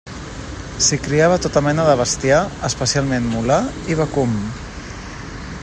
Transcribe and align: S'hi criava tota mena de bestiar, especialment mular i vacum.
S'hi 0.85 0.97
criava 1.07 1.37
tota 1.43 1.63
mena 1.65 1.85
de 1.89 1.93
bestiar, 1.99 2.39
especialment 2.71 3.29
mular 3.35 3.61
i 3.95 3.99
vacum. 4.01 4.35